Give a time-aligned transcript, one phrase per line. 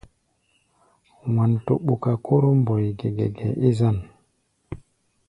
[1.35, 3.97] Wanto ɓuka Kóro Mbóe gɛgɛgɛ é zân.